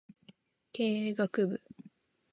[0.73, 1.61] 経営学部